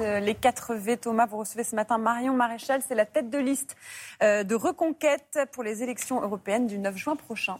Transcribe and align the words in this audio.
Euh, 0.00 0.20
les 0.20 0.34
4 0.34 0.74
V, 0.74 0.96
Thomas, 0.98 1.26
vous 1.26 1.38
recevez 1.38 1.64
ce 1.64 1.74
matin 1.74 1.96
Marion 1.96 2.34
Maréchal, 2.34 2.82
c'est 2.86 2.94
la 2.94 3.06
tête 3.06 3.30
de 3.30 3.38
liste 3.38 3.74
euh, 4.22 4.44
de 4.44 4.54
reconquête 4.54 5.38
pour 5.52 5.62
les 5.62 5.82
élections 5.82 6.20
européennes 6.20 6.66
du 6.66 6.78
9 6.78 6.94
juin 6.96 7.16
prochain. 7.16 7.58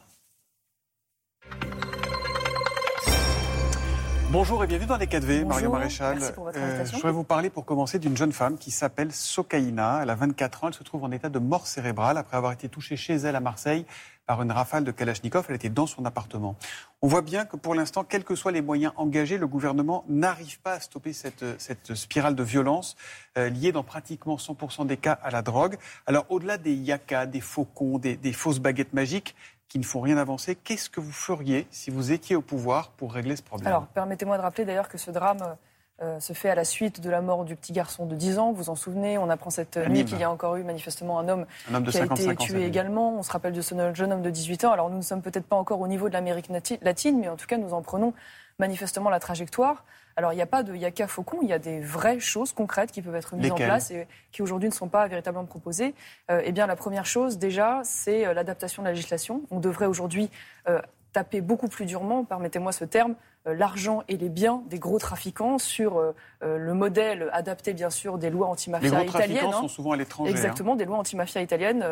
Bonjour 4.30 4.64
et 4.64 4.66
bienvenue 4.66 4.88
dans 4.88 4.96
les 4.96 5.06
4V, 5.06 5.44
Marion 5.44 5.70
Maréchal. 5.70 6.16
Merci 6.18 6.32
pour 6.32 6.44
votre 6.44 6.58
euh, 6.58 6.84
je 6.86 6.92
voudrais 6.92 7.12
vous 7.12 7.24
parler 7.24 7.50
pour 7.50 7.64
commencer 7.64 7.98
d'une 7.98 8.16
jeune 8.16 8.32
femme 8.32 8.56
qui 8.56 8.70
s'appelle 8.70 9.12
Sokaina. 9.12 10.00
Elle 10.02 10.10
a 10.10 10.14
24 10.14 10.64
ans, 10.64 10.68
elle 10.68 10.74
se 10.74 10.82
trouve 10.82 11.04
en 11.04 11.10
état 11.10 11.28
de 11.28 11.38
mort 11.38 11.66
cérébrale 11.66 12.16
après 12.18 12.36
avoir 12.36 12.52
été 12.52 12.68
touchée 12.68 12.96
chez 12.96 13.14
elle 13.14 13.36
à 13.36 13.40
Marseille 13.40 13.86
par 14.26 14.42
une 14.42 14.52
rafale 14.52 14.84
de 14.84 14.90
Kalachnikov. 14.90 15.46
Elle 15.48 15.56
était 15.56 15.68
dans 15.68 15.86
son 15.86 16.04
appartement. 16.04 16.56
On 17.00 17.08
voit 17.08 17.22
bien 17.22 17.44
que 17.44 17.56
pour 17.56 17.74
l'instant, 17.74 18.04
quels 18.04 18.24
que 18.24 18.34
soient 18.34 18.52
les 18.52 18.62
moyens 18.62 18.92
engagés, 18.96 19.38
le 19.38 19.46
gouvernement 19.46 20.04
n'arrive 20.08 20.60
pas 20.60 20.74
à 20.74 20.80
stopper 20.80 21.12
cette, 21.12 21.94
spirale 21.94 22.34
de 22.34 22.42
violence 22.42 22.96
euh, 23.36 23.48
liée 23.48 23.72
dans 23.72 23.82
pratiquement 23.82 24.36
100% 24.36 24.86
des 24.86 24.96
cas 24.96 25.18
à 25.22 25.30
la 25.30 25.42
drogue. 25.42 25.76
Alors 26.06 26.26
au-delà 26.28 26.58
des 26.58 26.74
yakas, 26.74 27.26
des 27.26 27.40
faucons, 27.40 27.98
des, 27.98 28.16
des 28.16 28.32
fausses 28.32 28.60
baguettes 28.60 28.92
magiques, 28.92 29.34
qui 29.72 29.78
ne 29.78 29.84
font 29.84 30.02
rien 30.02 30.18
avancer. 30.18 30.54
Qu'est-ce 30.54 30.90
que 30.90 31.00
vous 31.00 31.12
feriez 31.12 31.66
si 31.70 31.90
vous 31.90 32.12
étiez 32.12 32.36
au 32.36 32.42
pouvoir 32.42 32.90
pour 32.90 33.14
régler 33.14 33.36
ce 33.36 33.42
problème? 33.42 33.68
Alors, 33.68 33.86
permettez-moi 33.86 34.36
de 34.36 34.42
rappeler 34.42 34.66
d'ailleurs 34.66 34.90
que 34.90 34.98
ce 34.98 35.10
drame 35.10 35.56
euh, 36.00 36.20
se 36.20 36.32
fait 36.32 36.50
à 36.50 36.54
la 36.54 36.64
suite 36.64 37.00
de 37.00 37.10
la 37.10 37.20
mort 37.20 37.44
du 37.44 37.54
petit 37.54 37.72
garçon 37.72 38.06
de 38.06 38.16
10 38.16 38.38
ans. 38.38 38.52
Vous 38.52 38.64
vous 38.64 38.70
en 38.70 38.74
souvenez 38.74 39.18
On 39.18 39.28
apprend 39.28 39.50
cette 39.50 39.76
nuit 39.76 40.04
qu'il 40.04 40.18
y 40.18 40.24
a 40.24 40.30
encore 40.30 40.56
eu 40.56 40.64
manifestement 40.64 41.18
un 41.18 41.28
homme, 41.28 41.46
qui 41.88 41.98
a 41.98 42.04
été 42.04 42.36
tué 42.36 42.64
également. 42.64 43.18
On 43.18 43.22
se 43.22 43.30
rappelle 43.30 43.52
de 43.52 43.60
ce 43.60 43.74
jeune 43.94 44.12
homme 44.12 44.22
de 44.22 44.30
18 44.30 44.64
ans. 44.64 44.72
Alors 44.72 44.90
nous 44.90 44.96
ne 44.96 45.02
sommes 45.02 45.22
peut-être 45.22 45.46
pas 45.46 45.56
encore 45.56 45.80
au 45.80 45.88
niveau 45.88 46.08
de 46.08 46.14
l'Amérique 46.14 46.48
latine, 46.80 47.20
mais 47.20 47.28
en 47.28 47.36
tout 47.36 47.46
cas 47.46 47.58
nous 47.58 47.74
en 47.74 47.82
prenons 47.82 48.14
manifestement 48.58 49.10
la 49.10 49.20
trajectoire. 49.20 49.84
Alors, 50.16 50.32
il 50.32 50.36
n'y 50.36 50.42
a 50.42 50.46
pas 50.46 50.62
de 50.62 50.74
yaka 50.74 51.06
faucon, 51.06 51.38
il 51.42 51.48
y 51.48 51.52
a 51.52 51.58
des 51.58 51.80
vraies 51.80 52.20
choses 52.20 52.52
concrètes 52.52 52.92
qui 52.92 53.00
peuvent 53.02 53.14
être 53.14 53.34
mises 53.34 53.50
en 53.50 53.56
place 53.56 53.90
et 53.90 54.06
qui 54.30 54.42
aujourd'hui 54.42 54.68
ne 54.68 54.74
sont 54.74 54.88
pas 54.88 55.06
véritablement 55.06 55.46
proposées. 55.46 55.94
Euh, 56.30 56.42
eh 56.44 56.52
bien, 56.52 56.66
la 56.66 56.76
première 56.76 57.06
chose, 57.06 57.38
déjà, 57.38 57.80
c'est 57.84 58.26
euh, 58.26 58.34
l'adaptation 58.34 58.82
de 58.82 58.88
la 58.88 58.92
législation. 58.92 59.42
On 59.50 59.58
devrait 59.58 59.86
aujourd'hui 59.86 60.30
euh, 60.68 60.80
taper 61.12 61.40
beaucoup 61.40 61.68
plus 61.68 61.84
durement, 61.84 62.24
permettez-moi 62.24 62.72
ce 62.72 62.84
terme, 62.84 63.14
euh, 63.48 63.54
l'argent 63.54 64.04
et 64.06 64.16
les 64.16 64.28
biens 64.28 64.62
des 64.68 64.78
gros 64.78 65.00
trafiquants 65.00 65.58
sur 65.58 65.98
euh, 65.98 66.14
euh, 66.44 66.58
le 66.58 66.74
modèle 66.74 67.28
adapté 67.32 67.72
bien 67.72 67.90
sûr 67.90 68.16
des 68.16 68.30
lois 68.30 68.46
antimafia 68.46 69.02
italiennes. 69.02 69.02
Les 69.02 69.06
gros 69.06 69.18
trafiquants 69.18 69.62
sont 69.62 69.68
souvent 69.68 69.92
à 69.92 69.96
l'étranger. 69.96 70.30
Hein. 70.30 70.32
Exactement, 70.32 70.76
des 70.76 70.84
lois 70.84 70.98
antimafia 70.98 71.42
italiennes, 71.42 71.84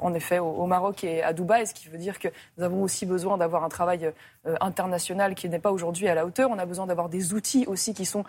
en 0.00 0.14
effet 0.14 0.38
au, 0.38 0.64
Maroc 0.64 1.04
et 1.04 1.22
à 1.22 1.34
Dubaï, 1.34 1.66
ce 1.66 1.74
qui 1.74 1.88
veut 1.88 1.98
dire 1.98 2.18
que 2.18 2.28
nous 2.56 2.64
avons 2.64 2.82
aussi 2.82 3.04
besoin 3.04 3.36
d'avoir 3.36 3.64
un 3.64 3.68
travail 3.68 4.12
international 4.60 5.34
qui 5.34 5.48
n'est 5.48 5.58
pas 5.58 5.72
aujourd'hui 5.72 6.08
à 6.08 6.14
la 6.14 6.24
hauteur. 6.24 6.50
On 6.50 6.58
a 6.58 6.64
besoin 6.64 6.86
d'avoir 6.86 7.08
des 7.08 7.34
outils 7.34 7.66
aussi 7.66 7.92
qui 7.92 8.06
sont 8.06 8.24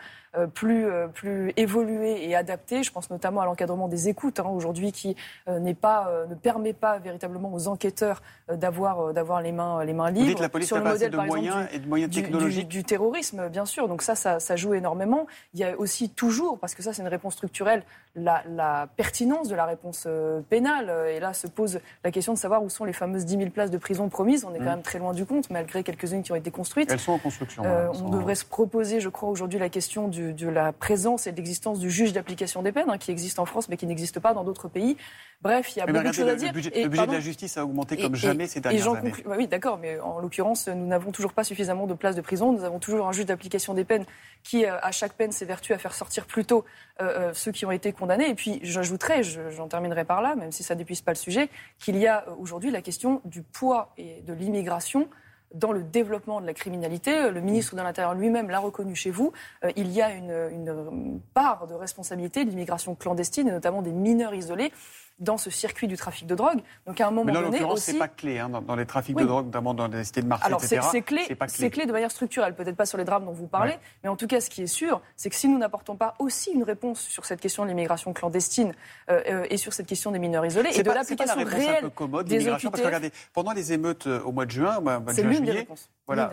plus, 0.53 0.88
plus 1.13 1.53
évolués 1.55 2.30
et 2.30 2.35
adaptés. 2.35 2.83
Je 2.83 2.91
pense 2.91 3.09
notamment 3.09 3.41
à 3.41 3.45
l'encadrement 3.45 3.88
des 3.88 4.09
écoutes, 4.09 4.39
hein, 4.39 4.50
aujourd'hui 4.50 4.91
qui 4.91 5.16
n'est 5.47 5.73
pas, 5.73 6.11
ne 6.30 6.35
permet 6.35 6.73
pas 6.73 7.00
véritablement 7.00 7.53
aux 7.53 7.67
enquêteurs 7.67 8.22
d'avoir, 8.52 9.13
d'avoir 9.13 9.41
les 9.41 9.52
mains, 9.52 9.83
les 9.83 9.94
mains 9.94 10.11
libres. 10.11 10.19
Vous 10.20 10.25
dites 10.25 10.39
la 10.39 10.50
police 10.50 10.67
sur 10.67 10.78
le 10.78 10.84
modèle, 10.84 11.12
de 11.12 11.17
moyens 11.17 11.67
et 11.72 11.80
de 11.80 11.88
moyens 11.88 12.14
technologiques 12.14 12.67
du, 12.67 12.84
terrorisme, 12.84 13.50
bien 13.50 13.66
sûr. 13.66 13.88
Donc 13.88 14.02
ça, 14.02 14.16
ça, 14.16 14.56
joue 14.56 14.73
énormément. 14.73 15.28
Il 15.53 15.59
y 15.59 15.64
a 15.64 15.78
aussi 15.78 16.09
toujours, 16.09 16.59
parce 16.59 16.75
que 16.75 16.84
ça 16.84 16.94
c'est 16.94 17.02
une 17.02 17.08
réponse 17.08 17.34
structurelle, 17.34 17.84
la, 18.15 18.88
pertinence 18.97 19.47
de 19.47 19.55
la 19.55 19.65
réponse 19.65 20.03
euh, 20.07 20.41
pénale. 20.41 20.91
Et 21.09 21.19
là 21.19 21.33
se 21.33 21.47
pose 21.47 21.79
la 22.03 22.11
question 22.11 22.33
de 22.33 22.38
savoir 22.38 22.63
où 22.63 22.69
sont 22.69 22.85
les 22.85 22.93
fameuses 22.93 23.25
10 23.25 23.38
000 23.38 23.49
places 23.49 23.71
de 23.71 23.77
prison 23.77 24.09
promises. 24.09 24.45
On 24.45 24.53
est 24.53 24.57
quand 24.57 24.63
mm. 24.63 24.67
même 24.67 24.81
très 24.81 24.99
loin 24.99 25.13
du 25.13 25.25
compte, 25.25 25.49
malgré 25.49 25.83
quelques-unes 25.83 26.23
qui 26.23 26.31
ont 26.31 26.35
été 26.35 26.51
construites. 26.51 26.91
Elles 26.91 26.99
sont 26.99 27.13
en 27.13 27.19
construction. 27.19 27.63
Euh, 27.66 27.88
on 27.93 28.09
devrait 28.09 28.35
se 28.35 28.45
proposer, 28.45 28.99
je 28.99 29.09
crois, 29.09 29.29
aujourd'hui 29.29 29.59
la 29.59 29.69
question 29.69 30.07
de 30.07 30.47
la 30.47 30.71
présence 30.71 31.27
et 31.27 31.31
de 31.31 31.38
l'existence 31.38 31.79
du 31.79 31.89
juge 31.89 32.13
d'application 32.13 32.61
des 32.61 32.71
peines, 32.71 32.89
hein, 32.89 32.97
qui 32.97 33.11
existe 33.11 33.39
en 33.39 33.45
France 33.45 33.69
mais 33.69 33.77
qui 33.77 33.85
n'existe 33.85 34.19
pas 34.19 34.33
dans 34.33 34.44
d'autres 34.44 34.67
pays. 34.67 34.97
Bref, 35.41 35.73
il 35.75 35.79
y 35.79 35.81
a 35.81 35.85
beaucoup 35.85 36.03
de 36.03 36.11
choses 36.11 36.27
à 36.27 36.35
dire. 36.35 36.49
Le 36.49 36.53
budget, 36.53 36.83
le 36.83 36.89
budget 36.89 37.07
de 37.07 37.11
la 37.13 37.19
justice 37.21 37.57
a 37.57 37.63
augmenté 37.63 37.95
comme 37.95 38.16
jamais 38.16 38.47
ces 38.47 38.59
dernières 38.59 38.95
années. 38.95 39.13
oui, 39.25 39.47
d'accord, 39.47 39.78
mais 39.78 40.00
en 40.00 40.19
l'occurrence, 40.19 40.67
nous 40.67 40.85
n'avons 40.85 41.11
toujours 41.11 41.31
pas 41.31 41.45
suffisamment 41.45 41.88
de 41.88 41.94
places 41.94 42.16
de 42.16 42.22
prison. 42.22 42.51
Nous 42.51 42.66
avons 42.66 42.79
toujours 42.79 43.07
un 43.07 43.13
juge 43.13 43.25
d'application 43.25 43.73
des 43.73 43.85
peines 43.85 44.05
qui, 44.44 44.66
euh, 44.66 44.78
à 44.81 44.91
chaque 44.91 45.13
peine, 45.13 45.31
s'évertue 45.31 45.73
à 45.73 45.78
faire 45.78 45.94
sortir 45.94 46.25
plus 46.25 46.44
tôt 46.44 46.66
euh, 47.01 47.29
euh, 47.29 47.33
ceux 47.33 47.51
qui 47.51 47.65
ont 47.65 47.71
été 47.71 47.91
condamnés. 47.93 48.29
Et 48.29 48.35
puis, 48.35 48.59
j'ajouterai, 48.63 49.23
j'en 49.23 49.67
terminerai 49.67 50.05
par 50.05 50.21
là, 50.21 50.35
même 50.35 50.51
si 50.51 50.63
ça 50.63 50.75
n'épuise 50.75 51.01
pas 51.01 51.11
le 51.11 51.17
sujet, 51.17 51.49
qu'il 51.77 51.97
y 51.97 52.07
a 52.07 52.25
aujourd'hui 52.39 52.71
la 52.71 52.81
question 52.81 53.21
du 53.25 53.41
poids 53.41 53.93
et 53.97 54.21
de 54.21 54.33
l'immigration 54.33 55.07
dans 55.53 55.71
le 55.71 55.81
développement 55.81 56.41
de 56.41 56.45
la 56.45 56.53
criminalité. 56.53 57.31
Le 57.31 57.41
ministre 57.41 57.75
de 57.75 57.81
l'Intérieur 57.81 58.13
lui-même 58.13 58.49
l'a 58.49 58.59
reconnu 58.59 58.95
chez 58.95 59.09
vous. 59.09 59.31
il 59.75 59.91
y 59.91 60.01
a 60.01 60.11
une, 60.11 60.49
une 60.51 61.19
part 61.33 61.65
de 61.65 61.73
responsabilité 61.73 62.45
de 62.45 62.51
l'immigration 62.51 62.93
clandestine, 62.93 63.47
et 63.47 63.51
notamment 63.51 63.81
des 63.81 63.91
mineurs 63.91 64.35
isolés 64.35 64.71
dans 65.19 65.38
ce 65.38 65.50
circuit 65.50 65.88
du 65.88 65.97
trafic 65.97 66.28
de 66.28 66.35
drogue. 66.35 66.62
Donc 66.88 67.00
à 67.02 67.07
un 67.07 67.12
moment 67.12 67.25
Mais 67.25 67.34
là, 67.34 67.41
donné, 67.41 67.63
aussi, 67.63 67.91
c'est 67.91 67.97
pas 67.97 68.07
clé 68.07 68.40
hein, 68.40 68.50
dans, 68.50 68.75
les 68.75 68.85
trafics 68.85 69.16
de 69.16 69.25
drogue, 69.25 69.46
notamment 69.47 69.74
dans 69.74 69.88
les 69.88 70.03
cités 70.03 70.22
de 70.22 70.28
Marseille, 70.28 70.47
Alors, 70.47 70.62
c'est 70.62 71.02
clé, 71.02 71.28
c'est 71.47 71.69
clé. 71.69 71.85
de 71.85 71.91
manière 71.91 72.12
structurelle, 72.12 72.56
peut-être 72.56 72.75
pas 72.75 72.85
sur 72.85 72.97
les 72.97 73.03
drames 73.03 73.25
dont 73.25 73.31
vous 73.31 73.47
parlez, 73.47 73.78
mais 74.03 74.09
en 74.09 74.16
tout 74.16 74.28
cas, 74.28 74.41
ce 74.41 74.50
qui 74.50 74.63
est 74.63 74.68
sûr, 74.68 75.02
c'est 75.16 75.29
que 75.29 75.35
si 75.35 75.47
nous 75.47 75.58
n'apportons 75.58 75.96
pas 75.96 76.16
aussi 76.19 76.52
une 76.52 76.63
réponse 76.63 77.02
sur 77.02 77.25
cette 77.25 77.41
question 77.41 77.63
de 77.63 77.69
l'immigration 77.69 78.13
clandestine 78.13 78.74
euh, 79.09 79.22
euh, 79.28 79.46
et 79.50 79.58
sur 79.58 79.74
cette 79.74 79.88
question 79.88 80.12
des 80.12 80.19
mineurs 80.19 80.46
isolés 80.46 80.72
et 80.74 80.84
de 80.84 80.91
l'application 80.91 81.44
réelle 81.44 81.78
un 81.78 81.81
peu 81.81 81.90
commode, 81.90 82.28
des 82.28 82.44
Parce 82.46 82.63
que 82.63 82.85
regardez, 82.85 83.12
pendant 83.34 83.52
les 83.52 83.74
émeutes 83.74 84.08
euh, 84.08 84.22
au 84.24 84.31
mois 84.31 84.46
de 84.46 84.52
juin, 84.52 84.81
c'est 85.09 85.24
l'une 85.24 85.44
des 85.44 85.52
réponses. 85.52 85.90
Voilà, 86.09 86.31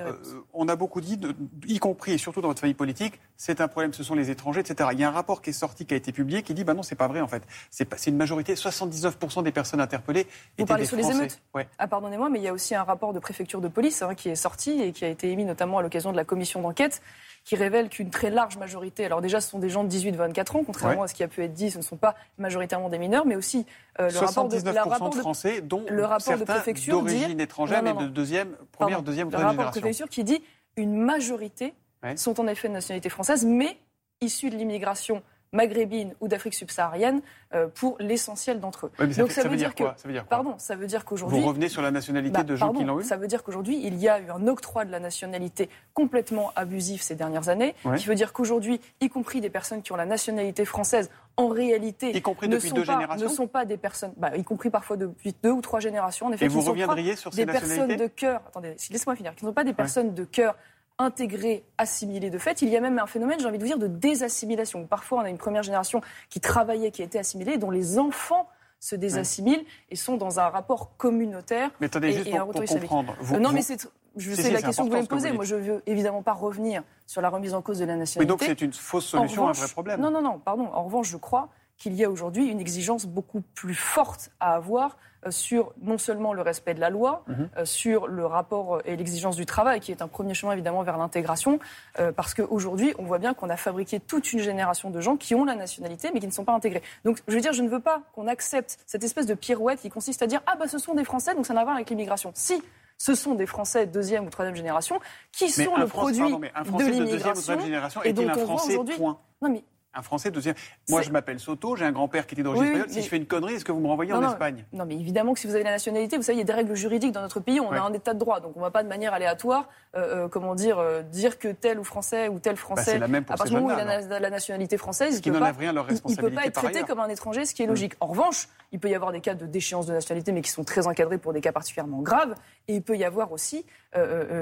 on 0.55 0.69
a 0.69 0.75
beaucoup 0.75 1.03
dit, 1.03 1.21
y 1.67 1.79
compris 1.79 2.13
et 2.13 2.19
surtout 2.19 2.41
dans 2.41 2.49
votre 2.49 2.61
famille 2.61 2.73
politique, 2.73 3.21
c'est 3.37 3.61
un 3.61 3.69
problème, 3.69 3.93
ce 3.93 4.03
sont 4.03 4.15
les 4.15 4.31
étrangers, 4.31 4.61
etc. 4.61 4.89
Il 4.95 4.99
y 4.99 5.05
a 5.05 5.09
un 5.09 5.13
rapport 5.13 5.43
qui 5.43 5.51
est 5.51 5.53
sorti, 5.53 5.85
qui 5.85 5.93
a 5.93 5.99
été 5.99 6.13
publié, 6.13 6.43
qui 6.43 6.55
dit, 6.55 6.65
bah 6.65 6.73
non, 6.73 6.83
c'est 6.83 6.95
pas 6.95 7.09
vrai 7.09 7.21
en 7.21 7.29
fait. 7.29 7.43
C'est 7.69 8.07
une 8.07 8.17
majorité, 8.17 8.55
79% 8.55 9.43
des 9.43 9.53
personnes 9.53 9.83
interpellées 9.83 10.25
Vous 10.25 10.63
étaient 10.63 10.65
parlez 10.65 10.87
sur 10.87 10.97
les 10.97 11.11
émeutes. 11.11 11.43
Ah, 11.79 11.87
pardonnez-moi, 11.87 12.31
mais 12.31 12.39
il 12.39 12.45
y 12.45 12.49
a 12.49 12.55
aussi 12.55 12.75
un 12.75 12.85
rapport 12.85 13.13
de 13.13 13.19
préfecture 13.19 13.61
de 13.61 13.69
police 13.69 14.01
hein, 14.01 14.15
qui 14.15 14.31
est 14.31 14.35
sorti 14.35 14.81
et 14.81 14.93
qui 14.93 15.05
a 15.05 15.09
été 15.09 15.31
émis 15.31 15.45
notamment 15.45 15.77
à 15.77 15.83
l'occasion 15.83 16.11
de 16.11 16.17
la 16.17 16.25
commission 16.25 16.63
d'enquête 16.63 17.03
qui 17.47 17.55
révèle 17.55 17.89
qu'une 17.89 18.11
très 18.11 18.29
large 18.29 18.59
majorité, 18.59 19.05
alors 19.05 19.23
déjà 19.23 19.41
ce 19.41 19.49
sont 19.49 19.61
des 19.61 19.71
gens 19.71 19.85
de 19.85 19.89
18-24 19.89 20.57
ans, 20.57 20.65
contrairement 20.67 21.05
à 21.05 21.09
ce 21.09 21.15
qui 21.15 21.23
a 21.23 21.29
pu 21.29 21.45
être 21.45 21.55
dit, 21.55 21.71
ce 21.71 21.79
ne 21.79 21.83
sont 21.83 21.97
pas 21.97 22.17
majoritairement 22.39 22.89
des 22.89 22.99
mineurs, 22.99 23.25
mais 23.25 23.37
aussi 23.37 23.65
euh, 24.01 24.11
le 24.11 24.19
rapport 24.19 24.49
de, 24.49 24.71
la 24.71 24.83
rapport 24.83 25.11
de 25.11 25.21
Français, 25.21 25.61
dont 25.61 25.85
le 25.89 26.05
rapport 26.05 26.37
de 26.37 26.43
préfecture 26.45 27.01
d'origine 27.01 27.39
étrangère, 27.39 27.85
mais 27.85 27.95
de 27.95 28.09
deuxième, 28.09 28.57
première, 28.73 29.01
deuxième, 29.01 29.29
troisième 29.29 29.31
génération. 29.31 29.53
Le 29.53 29.65
rapport 29.65 29.75
de 29.77 29.81
préfecture 29.81 30.09
qui 30.09 30.25
dit 30.25 30.43
une 30.77 30.97
majorité 30.97 31.73
sont 32.17 32.41
en 32.41 32.49
effet 32.49 32.67
de 32.67 32.73
nationalité 32.73 33.09
française, 33.09 33.47
mais 33.47 33.79
issus 34.21 34.51
de 34.51 34.57
l'immigration 34.57 35.23
maghrébine 35.57 36.15
ou 36.21 36.29
d'Afrique 36.29 36.55
subsaharienne 36.55 37.21
euh, 37.55 37.67
pour 37.75 37.97
l'essentiel 37.99 38.61
d'entre 38.61 38.87
eux. 38.87 39.07
Donc 39.17 39.31
ça, 39.31 39.49
veut 39.49 39.57
dire, 39.57 39.75
quoi 39.75 39.95
ça 39.97 40.07
veut 40.07 40.15
dire 40.15 40.25
Pardon, 40.27 40.55
ça 40.59 40.77
veut 40.77 40.87
dire 40.87 41.05
qu'aujourd'hui... 41.05 41.41
Vous 41.41 41.47
revenez 41.47 41.69
sur 41.69 41.83
la 41.83 41.91
nationalité 41.91 42.39
bah, 42.39 42.45
de 42.45 42.55
gens 42.55 42.73
qui 42.73 42.85
l'ont 42.85 43.01
eu 43.01 43.05
Ça 43.05 43.17
veut 43.17 43.27
dire 43.27 43.43
qu'aujourd'hui, 43.43 43.81
il 43.83 43.97
y 43.97 44.09
a 44.09 44.21
eu 44.21 44.31
un 44.31 44.47
octroi 44.47 44.85
de 44.85 44.93
la 44.93 45.01
nationalité 45.01 45.69
complètement 45.95 46.53
abusif 46.55 47.03
ces 47.03 47.15
dernières 47.15 47.49
années, 47.49 47.75
qui 47.97 48.07
veut 48.07 48.15
dire 48.15 48.33
qu'aujourd'hui, 48.33 48.81
y 49.01 49.09
compris 49.09 49.41
des 49.41 49.51
personnes 49.51 49.83
qui 49.83 49.93
ont 49.93 49.97
la 49.97 50.07
nationalité 50.07 50.65
française, 50.65 51.11
en 51.37 51.49
réalité, 51.49 52.17
y 52.17 52.23
compris 52.23 52.49
ne, 52.49 52.59
sont 52.59 52.75
deux 52.75 52.85
pas, 52.85 53.17
ne 53.17 53.29
sont 53.29 53.47
pas 53.47 53.65
des 53.65 53.77
personnes, 53.77 54.13
bah, 54.17 54.37
y 54.37 54.45
compris 54.45 54.71
parfois 54.71 54.97
depuis 54.97 55.35
deux 55.43 55.51
ou 55.51 55.61
trois 55.61 55.81
générations, 55.81 56.27
en 56.27 56.33
effet, 56.33 56.47
Et 56.47 56.49
vous 56.49 56.63
reviendriez 56.63 57.17
sur 57.17 57.33
ces 57.33 57.45
des 57.45 57.53
personnes 57.53 57.97
de 57.97 58.07
cœur, 58.07 58.41
attendez, 58.49 58.71
laissez-moi 58.91 59.17
finir, 59.17 59.35
qui 59.35 59.45
ne 59.45 59.51
sont 59.51 59.55
pas 59.55 59.65
des 59.65 59.75
personnes 59.75 60.15
de 60.15 60.25
cœur 60.25 60.57
intégrés, 60.99 61.65
assimilés 61.79 62.31
de 62.31 62.39
fait. 62.39 62.63
Il 62.63 62.69
y 62.69 62.77
a 62.77 62.81
même 62.81 62.99
un 62.99 63.07
phénomène, 63.07 63.39
j'ai 63.39 63.47
envie 63.47 63.59
de 63.59 63.63
vous 63.63 63.69
dire, 63.69 63.79
de 63.79 63.87
désassimilation. 63.87 64.87
Parfois, 64.87 65.19
on 65.19 65.23
a 65.23 65.31
une 65.31 65.39
première 65.39 65.63
génération 65.63 66.01
qui 66.31 66.41
travaillait, 66.41 66.91
qui 66.91 67.03
a 67.03 67.05
été 67.05 67.19
assimilée, 67.19 67.59
dont 67.59 67.71
les 67.71 67.99
enfants 67.99 68.49
se 68.81 68.95
désassimilent 68.95 69.65
et 69.91 69.97
sont 69.97 70.17
dans 70.17 70.39
un 70.39 70.49
rapport 70.49 70.97
communautaire. 70.97 71.71
Mais 71.81 71.87
attendez, 71.87 72.13
juste 72.13 72.31
pour, 72.31 72.65
comprendre. 72.65 73.17
Euh, 73.33 73.39
non, 73.39 73.53
mais 73.53 73.63
c'est, 73.63 73.89
je 74.17 74.35
sais 74.35 74.51
la 74.51 74.63
question 74.63 74.85
que 74.85 74.89
vous 74.89 74.97
voulez 74.97 75.03
me 75.03 75.09
poser. 75.09 75.33
Moi, 75.33 75.45
je 75.45 75.57
veux 75.57 75.83
évidemment 75.87 76.23
pas 76.23 76.33
revenir 76.33 76.83
sur 77.07 77.21
la 77.21 77.29
remise 77.29 77.55
en 77.55 77.63
cause 77.63 77.79
de 77.79 77.85
la 77.85 77.97
nationalité. 77.97 78.21
Mais 78.21 78.27
donc 78.27 78.43
c'est 78.43 78.65
une 78.65 78.73
fausse 78.73 79.07
solution 79.07 79.47
à 79.47 79.51
un 79.51 79.53
vrai 79.53 79.69
problème. 79.69 80.01
Non, 80.01 80.11
non, 80.11 80.23
non, 80.23 80.39
pardon. 80.39 80.69
En 80.73 80.85
revanche, 80.85 81.09
je 81.11 81.17
crois 81.17 81.49
qu'il 81.79 81.95
y 81.95 82.05
a 82.05 82.11
aujourd'hui 82.11 82.47
une 82.47 82.61
exigence 82.61 83.07
beaucoup 83.07 83.43
plus 83.55 83.75
forte 83.75 84.31
à 84.41 84.55
avoir 84.55 84.97
euh, 85.27 85.31
sur 85.31 85.73
non 85.83 85.99
seulement 85.99 86.33
le 86.33 86.43
respect 86.43 86.75
de 86.75 86.81
la 86.81 86.91
loi, 86.91 87.25
mhm. 87.27 87.49
euh, 87.57 87.65
sur 87.65 88.07
le 88.07 88.27
rapport 88.27 88.81
et 88.85 88.97
l'exigence 88.97 89.37
du 89.37 89.47
travail, 89.47 89.81
qui 89.81 89.91
est 89.91 90.03
un 90.03 90.09
premier 90.09 90.35
chemin 90.35 90.53
évidemment 90.53 90.83
vers 90.83 90.99
l'intégration, 90.99 91.59
euh, 91.99 92.13
parce 92.13 92.35
qu'aujourd'hui, 92.35 92.95
on 92.99 93.05
voit 93.05 93.19
bien 93.19 93.35
qu'on 93.35 93.51
a 93.51 93.57
fabriqué 93.57 94.01
toute 94.01 94.33
une 94.33 94.41
génération 94.41 94.91
de 94.91 95.01
gens 95.01 95.17
qui 95.17 95.35
ont 95.35 95.45
la 95.45 95.55
nationalité, 95.55 96.11
mais 96.13 96.21
qui 96.21 96.27
ne 96.27 96.33
sont 96.33 96.45
pas 96.45 96.55
intégrés. 96.55 96.83
Donc, 97.05 97.21
je 97.29 97.35
veux 97.35 97.41
dire, 97.41 97.53
je 97.53 97.63
ne 97.63 97.69
veux 97.69 97.81
pas 97.81 98.03
qu'on 98.15 98.29
accepte 98.29 98.79
cette 98.87 99.05
espèce 99.05 99.27
de 99.27 99.35
pirouette 99.35 99.81
qui 99.81 99.91
consiste 99.91 100.23
à 100.23 100.27
dire 100.27 100.43
ah 100.47 100.57
bah 100.59 100.69
ce 100.69 100.79
sont 100.79 100.95
des 100.95 101.05
Français, 101.05 101.35
donc 101.35 101.47
ça 101.47 101.55
n'a 101.55 101.61
à 101.61 101.65
voir 101.65 101.77
avec 101.77 101.91
l'immigration. 101.91 102.31
Si 102.35 102.63
ce 102.99 103.15
sont 103.15 103.35
des 103.35 103.47
Français 103.47 103.87
de 103.87 103.93
deuxième 103.93 104.27
ou 104.27 104.31
troisième 104.31 104.57
génération 104.57 104.99
qui 105.33 105.51
sont 105.51 105.77
le 105.77 105.87
produit 105.87 106.19
de 106.21 106.91
l'immigration 106.91 108.03
et 108.05 108.13
dont 108.13 108.29
on 108.29 108.45
voit 108.45 108.65
aujourd'hui. 108.65 108.97
Non 109.43 109.51
mais 109.51 109.65
un 109.97 110.03
Français 110.03 110.31
de 110.31 110.41
dire 110.41 110.55
Moi, 110.89 111.03
je 111.03 111.11
m'appelle 111.11 111.41
Soto, 111.41 111.77
j'ai 111.77 111.85
un 111.85 111.93
grand-père 111.93 112.27
qui 112.27 112.35
était 112.35 112.43
d'origine 112.43 112.67
espagnole. 112.67 112.91
Si 112.91 113.03
je 113.03 113.09
fais 113.09 113.17
une 113.17 113.27
connerie, 113.27 113.55
est-ce 113.55 113.65
que 113.65 113.73
vous 113.73 113.81
me 113.81 113.89
renvoyez 113.89 114.13
en 114.13 114.23
Espagne? 114.29 114.65
Non, 114.73 114.85
mais 114.87 114.95
évidemment 114.95 115.33
que 115.35 115.41
si 115.41 115.47
vous 115.47 115.55
avez 115.55 115.65
la 115.65 115.71
nationalité, 115.71 116.17
vous 116.17 116.23
savez, 116.23 116.37
il 116.37 116.41
y 116.41 116.43
a 116.43 116.47
des 116.47 116.53
règles 116.53 116.75
juridiques 116.75 117.13
dans 117.13 117.23
notre 117.23 117.41
pays. 117.41 117.61
On 117.61 117.73
a 117.73 117.81
un 117.81 117.93
état 117.93 118.15
de 118.15 118.19
droit. 118.19 118.41
Donc, 118.41 118.53
on 118.57 118.61
ne 118.61 118.65
va 118.65 118.71
pas 118.71 118.83
de 118.83 118.89
manière 118.89 119.15
aléatoire, 119.15 119.69
euh, 119.97 120.25
euh, 120.25 120.29
comment 120.29 120.55
dire, 120.55 120.79
euh, 120.79 121.03
dire 121.03 121.39
que 121.39 121.49
tel 121.49 121.79
ou 121.79 121.85
Français 121.85 122.29
ou 122.29 122.39
tel 122.39 122.55
bah, 122.55 122.61
Français, 122.61 122.99
la 122.99 123.09
même 123.09 123.25
à 123.29 123.37
partir 123.37 123.57
du 123.57 123.63
moment 123.63 123.75
où 123.75 123.79
il 123.79 124.13
a 124.13 124.21
la, 124.21 124.31
nationalité 124.31 124.77
française, 124.77 125.21
il 125.25 125.33
ne 125.33 125.39
rien 125.39 125.73
leur 125.73 125.87
responsabilité. 125.87 126.23
Il 126.23 126.25
ne 126.25 126.29
peut 126.29 126.35
pas 126.35 126.47
être 126.47 126.55
traité 126.55 126.83
comme 126.83 127.01
un 127.01 127.09
étranger, 127.09 127.45
ce 127.47 127.55
qui 127.55 127.63
est 127.63 127.67
mm. 127.67 127.71
logique. 127.71 127.95
En 128.01 128.07
revanche, 128.07 128.49
il 128.73 128.79
peut 128.79 128.89
y 128.89 128.95
avoir 128.95 129.13
des 129.13 129.21
cas 129.21 129.35
de 129.35 129.47
déchéance 129.47 129.87
de 129.87 129.93
nationalité, 129.93 130.33
mais 130.33 130.43
qui 130.43 130.51
sont 130.51 130.65
très 130.65 130.87
encadrés 130.87 131.19
pour 131.19 131.33
des 131.33 131.41
cas 131.41 131.53
particulièrement 131.53 132.03
graves. 132.03 132.35
Et 132.69 132.75
il 132.75 132.83
peut 132.83 132.97
y 132.97 133.05
avoir 133.05 133.33
aussi 133.33 133.65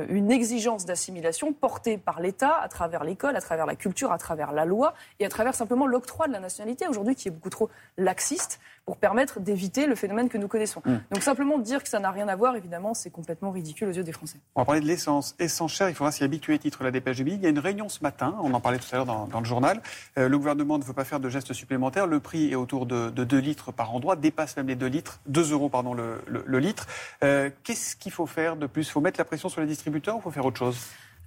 une 0.08 0.30
exigence 0.30 0.84
d'assimilation 0.84 1.52
portée 1.52 1.98
par 1.98 2.20
l'État 2.20 2.56
à 2.60 2.68
travers 2.68 3.04
l'école, 3.04 3.36
à 3.36 3.40
travers 3.40 3.66
la 3.66 3.76
culture, 3.76 4.12
à 4.12 4.18
travers 4.18 4.52
la 4.52 4.64
loi 4.64 4.94
et 5.20 5.26
à 5.26 5.28
travers 5.28 5.54
simplement 5.54 5.86
l'octroi 5.86 6.26
de 6.26 6.32
la 6.32 6.40
nationalité 6.40 6.86
aujourd'hui 6.88 7.14
qui 7.14 7.28
est 7.28 7.30
beaucoup 7.30 7.50
trop 7.50 7.70
laxiste 7.96 8.60
pour 8.86 8.96
permettre 8.98 9.40
d'éviter 9.40 9.86
le 9.86 9.94
phénomène 9.94 10.28
que 10.28 10.36
nous 10.36 10.48
connaissons. 10.48 10.82
Mm. 10.84 10.96
Donc 11.10 11.22
simplement 11.22 11.58
dire 11.58 11.82
que 11.82 11.88
ça 11.88 12.00
n'a 12.00 12.10
rien 12.10 12.28
à 12.28 12.36
voir, 12.36 12.54
évidemment, 12.56 12.94
c'est 12.94 13.10
complètement 13.10 13.50
ridicule 13.50 13.88
aux 13.88 13.92
yeux 13.92 14.04
des 14.04 14.12
Français. 14.12 14.38
On 14.54 14.60
va 14.60 14.64
parler 14.66 14.80
de 14.80 14.86
l'essence. 14.86 15.34
Essence 15.38 15.72
chère, 15.72 15.88
il 15.88 15.94
faudra 15.94 16.12
s'y 16.12 16.24
habituer, 16.24 16.58
titre 16.58 16.84
la 16.84 16.90
dépêche 16.90 17.16
du 17.16 17.24
midi. 17.24 17.36
Il 17.36 17.42
y 17.42 17.46
a 17.46 17.50
une 17.50 17.58
réunion 17.58 17.88
ce 17.88 18.02
matin, 18.02 18.36
on 18.42 18.52
en 18.52 18.60
parlait 18.60 18.78
tout 18.78 18.86
à 18.92 18.96
l'heure 18.96 19.06
dans, 19.06 19.40
le 19.40 19.46
journal. 19.46 19.80
Euh, 20.18 20.28
le 20.28 20.38
gouvernement 20.38 20.78
ne 20.78 20.84
veut 20.84 20.92
pas 20.92 21.04
faire 21.04 21.20
de 21.20 21.28
gestes 21.28 21.52
supplémentaires. 21.52 22.06
Le 22.06 22.20
prix 22.20 22.52
est 22.52 22.56
autour 22.56 22.86
de, 22.86 23.10
2 23.10 23.38
litres 23.38 23.72
par 23.72 23.94
endroit, 23.94 24.16
dépasse 24.16 24.56
même 24.56 24.68
les 24.68 24.76
2 24.76 24.86
litres, 24.86 25.20
2 25.26 25.52
euros 25.52 25.68
pardon, 25.68 25.94
le, 25.94 26.58
litre. 26.58 26.86
Euh, 27.22 27.50
qu'est-ce 27.62 27.96
qu'il 27.96 28.12
faut 28.12 28.26
faire 28.26 28.56
de 28.56 28.66
plus? 28.66 28.86
Il 28.86 28.90
faut 28.90 29.00
mettre 29.00 29.18
la 29.18 29.24
pression 29.24 29.48
sur 29.48 29.60
les 29.60 29.66
distributeurs 29.66 30.16
ou 30.16 30.18
il 30.18 30.22
faut 30.22 30.30
faire 30.30 30.44
autre 30.44 30.58
chose? 30.58 30.78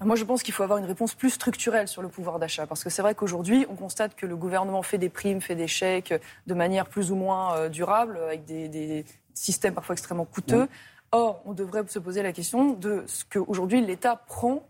Moi, 0.06 0.16
je 0.16 0.24
pense 0.24 0.44
qu'il 0.44 0.54
faut 0.54 0.64
avoir 0.64 0.78
une 0.78 0.86
réponse 0.86 1.16
plus 1.16 1.32
structurelle 1.32 1.88
sur 1.88 2.02
le 2.02 2.08
pouvoir 2.08 2.38
d'achat. 2.38 2.68
Parce 2.68 2.84
que 2.84 2.90
c'est 2.90 3.02
vrai 3.02 3.16
qu'aujourd'hui, 3.16 3.66
on 3.70 3.76
constate 3.76 4.16
que 4.16 4.26
le 4.26 4.36
gouvernement 4.36 4.84
fait 4.84 4.98
des 4.98 5.10
primes, 5.10 5.42
fait 5.42 5.56
des 5.56 5.68
chèques 5.68 6.14
de 6.46 6.54
manière 6.54 6.86
plus 6.86 7.12
ou 7.12 7.16
moins 7.16 7.56
euh, 7.56 7.70
durable, 7.70 8.20
avec 8.24 8.46
des, 8.46 9.06
systèmes 9.34 9.76
parfois 9.76 9.94
extrêmement 9.94 10.26
coûteux. 10.26 10.68
Or, 11.12 11.42
on 11.46 11.54
devrait 11.54 11.84
se 11.88 12.00
poser 12.00 12.24
la 12.24 12.34
question 12.34 12.74
de 12.74 13.04
ce 13.06 13.24
qu'aujourd'hui 13.24 13.82
l'État 13.82 14.16
prend 14.16 14.64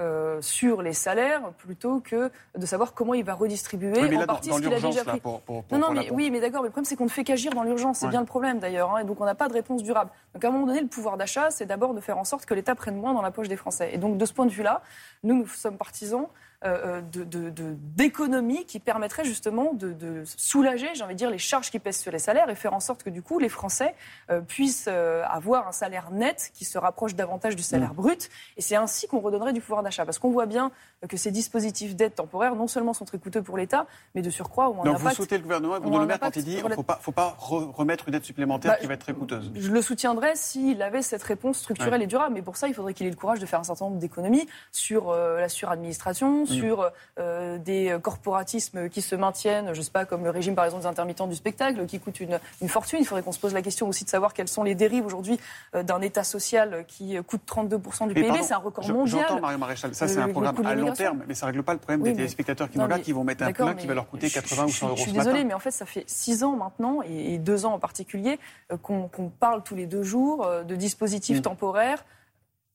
euh, 0.00 0.40
sur 0.40 0.82
les 0.82 0.92
salaires 0.92 1.52
plutôt 1.58 2.00
que 2.00 2.30
de 2.56 2.66
savoir 2.66 2.94
comment 2.94 3.14
il 3.14 3.24
va 3.24 3.34
redistribuer 3.34 4.16
en 4.16 4.26
partie 4.26 4.50
ce 4.50 4.60
qu'il 4.60 4.72
a 4.72 4.80
déjà 4.80 5.04
pris. 5.04 5.22
non, 5.24 5.78
non, 5.78 5.90
mais 5.92 6.10
oui, 6.10 6.30
mais 6.30 6.40
d'accord. 6.40 6.62
Mais 6.62 6.68
le 6.68 6.72
problème, 6.72 6.84
c'est 6.84 6.96
qu'on 6.96 7.04
ne 7.04 7.10
fait 7.10 7.24
qu'agir 7.24 7.52
dans 7.52 7.62
l'urgence. 7.62 7.98
C'est 7.98 8.08
bien 8.08 8.20
le 8.20 8.26
problème 8.26 8.58
d'ailleurs. 8.58 8.94
Hein, 8.94 9.00
et 9.00 9.04
donc, 9.04 9.20
on 9.20 9.24
n'a 9.24 9.34
pas 9.34 9.48
de 9.48 9.54
réponse 9.54 9.82
durable. 9.82 10.10
Donc, 10.34 10.44
à 10.44 10.48
un 10.48 10.50
moment 10.50 10.66
donné, 10.66 10.80
le 10.80 10.88
pouvoir 10.88 11.16
d'achat, 11.16 11.50
c'est 11.50 11.66
d'abord 11.66 11.94
de 11.94 12.00
faire 12.00 12.18
en 12.18 12.24
sorte 12.24 12.44
que 12.46 12.54
l'État 12.54 12.74
prenne 12.74 12.96
moins 12.96 13.14
dans 13.14 13.22
la 13.22 13.30
poche 13.30 13.48
des 13.48 13.56
Français. 13.56 13.90
Et 13.92 13.98
donc, 13.98 14.18
de 14.18 14.26
ce 14.26 14.32
point 14.32 14.46
de 14.46 14.50
vue-là, 14.50 14.82
nous, 15.22 15.36
nous 15.36 15.46
sommes 15.46 15.76
partisans 15.76 16.26
euh, 16.64 17.02
euh, 17.16 17.74
d'économie 17.96 18.64
qui 18.64 18.80
permettrait 18.80 19.24
justement 19.24 19.74
de, 19.74 20.22
soulager, 20.24 20.88
j'ai 20.94 21.04
envie 21.04 21.14
de 21.14 21.18
dire, 21.18 21.30
les 21.30 21.38
charges 21.38 21.70
qui 21.70 21.78
pèsent 21.78 22.00
sur 22.00 22.12
les 22.12 22.18
salaires 22.18 22.48
et 22.48 22.54
faire 22.54 22.72
en 22.72 22.80
sorte 22.80 23.02
que 23.02 23.10
du 23.10 23.22
coup 23.22 23.38
les 23.38 23.48
Français 23.50 23.94
euh, 24.30 24.40
puissent 24.40 24.88
avoir 24.88 25.68
un 25.68 25.72
salaire 25.72 26.10
net 26.10 26.50
qui 26.54 26.64
se 26.64 26.78
rapproche 26.78 27.14
davantage 27.14 27.54
du 27.56 27.62
salaire 27.62 27.92
mmh. 27.92 27.96
brut. 27.96 28.30
Et 28.56 28.62
c'est 28.62 28.76
ainsi 28.76 29.06
qu'on 29.06 29.20
redonnerait 29.20 29.52
du 29.52 29.60
pouvoir 29.60 29.82
d'achat. 29.82 30.04
Parce 30.04 30.18
qu'on 30.18 30.30
voit 30.30 30.46
bien 30.46 30.70
que 31.08 31.16
ces 31.16 31.30
dispositifs 31.30 31.96
d'aide 31.96 32.14
temporaire, 32.14 32.54
non 32.54 32.66
seulement 32.66 32.94
sont 32.94 33.04
très 33.04 33.18
coûteux 33.18 33.42
pour 33.42 33.58
l'État, 33.58 33.86
mais 34.14 34.22
de 34.22 34.30
surcroît, 34.30 34.70
ont 34.70 34.80
un 34.80 34.84
Donc 34.84 34.98
vous 34.98 35.10
souhaitez 35.10 35.36
le 35.36 35.42
gouvernement, 35.42 35.78
Bruno 35.80 35.98
Le 35.98 36.06
Maire, 36.06 36.20
quand 36.20 36.34
il 36.34 36.44
dit 36.44 36.56
qu'il 36.56 36.64
ne 36.64 36.74
faut 36.74 36.82
pas, 36.82 36.98
faut 37.02 37.12
pas 37.12 37.36
remettre 37.38 38.08
une 38.08 38.14
aide 38.14 38.24
supplémentaire 38.24 38.72
bah, 38.72 38.78
qui 38.78 38.86
va 38.86 38.94
être 38.94 39.00
très 39.00 39.12
coûteuse 39.12 39.52
Je 39.54 39.70
le 39.70 39.82
soutiendrais 39.82 40.34
s'il 40.34 40.80
avait 40.82 41.02
cette 41.02 41.22
réponse 41.22 41.58
structurelle 41.58 42.02
et 42.02 42.06
durable. 42.06 42.34
Mais 42.34 42.42
pour 42.42 42.56
ça, 42.56 42.68
il 42.68 42.74
faudrait 42.74 42.94
qu'il 42.94 43.06
ait 43.06 43.10
le 43.10 43.16
courage 43.16 43.40
de 43.40 43.46
faire 43.46 43.60
un 43.60 43.64
certain 43.64 43.84
nombre 43.84 43.98
d'économies 43.98 44.48
sur 44.72 45.12
la 45.12 45.48
suradministration, 45.48 46.46
Mm. 46.53 46.53
Sur 46.58 46.90
euh, 47.18 47.58
des 47.58 47.96
corporatismes 48.02 48.88
qui 48.88 49.02
se 49.02 49.14
maintiennent, 49.14 49.72
je 49.72 49.78
ne 49.78 49.84
sais 49.84 49.90
pas, 49.90 50.04
comme 50.04 50.24
le 50.24 50.30
régime 50.30 50.54
par 50.54 50.64
exemple 50.64 50.82
des 50.82 50.88
intermittents 50.88 51.26
du 51.26 51.34
spectacle, 51.34 51.86
qui 51.86 52.00
coûte 52.00 52.20
une, 52.20 52.38
fortune. 52.68 52.98
Il 53.00 53.06
faudrait 53.06 53.22
qu'on 53.22 53.32
se 53.32 53.38
pose 53.38 53.54
la 53.54 53.62
question 53.62 53.88
aussi 53.88 54.04
de 54.04 54.10
savoir 54.10 54.32
quelles 54.34 54.48
sont 54.48 54.62
les 54.62 54.74
dérives 54.74 55.06
aujourd'hui 55.06 55.38
euh, 55.74 55.82
d'un 55.82 56.00
État 56.00 56.24
social 56.24 56.84
qui 56.86 57.16
coûte 57.26 57.42
32% 57.46 58.08
du 58.08 58.14
PIB. 58.14 58.42
C'est 58.42 58.54
un 58.54 58.58
record 58.58 58.88
mondial. 58.88 59.26
J'entends, 59.28 59.40
Mario 59.40 59.58
Maréchal, 59.58 59.94
ça 59.94 60.08
c'est 60.08 60.18
un 60.18 60.28
programme 60.28 60.64
à 60.64 60.74
long 60.74 60.92
terme, 60.92 61.24
mais 61.26 61.34
ça 61.34 61.46
ne 61.46 61.52
règle 61.52 61.62
pas 61.62 61.72
le 61.72 61.78
problème 61.78 62.02
des 62.02 62.14
téléspectateurs 62.14 62.70
qui 62.70 62.78
sont 62.78 62.86
là, 62.86 62.98
qui 62.98 63.12
vont 63.12 63.24
mettre 63.24 63.44
un 63.44 63.52
plein 63.52 63.74
qui 63.74 63.86
va 63.86 63.94
leur 63.94 64.08
coûter 64.08 64.30
80 64.30 64.64
ou 64.64 64.68
100 64.68 64.86
euros. 64.86 64.96
Je 64.96 65.02
suis 65.02 65.12
désolée, 65.12 65.44
mais 65.44 65.54
en 65.54 65.58
fait, 65.58 65.70
ça 65.70 65.86
fait 65.86 66.04
6 66.06 66.44
ans 66.44 66.56
maintenant, 66.56 67.00
et 67.02 67.38
2 67.38 67.66
ans 67.66 67.74
en 67.74 67.78
particulier, 67.78 68.38
euh, 68.72 68.76
qu'on 68.76 69.08
parle 69.40 69.62
tous 69.62 69.74
les 69.74 69.86
deux 69.86 70.02
jours 70.02 70.48
de 70.66 70.76
dispositifs 70.76 71.38
mm. 71.38 71.42
temporaires 71.42 72.04